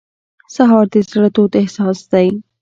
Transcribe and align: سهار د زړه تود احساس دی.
سهار 0.55 0.85
د 0.93 0.95
زړه 1.09 1.29
تود 1.35 1.51
احساس 1.61 1.99
دی. 2.11 2.27